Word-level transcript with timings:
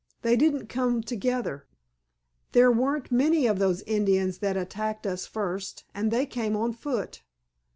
They 0.23 0.35
didn't 0.35 0.65
come 0.65 1.03
together. 1.03 1.67
There 2.53 2.71
weren't 2.71 3.11
many 3.11 3.45
of 3.45 3.59
those 3.59 3.83
Indians 3.83 4.39
that 4.39 4.57
attacked 4.57 5.05
us 5.05 5.27
first, 5.27 5.83
and 5.93 6.09
they 6.09 6.25
came 6.25 6.55
on 6.57 6.73
foot. 6.73 7.21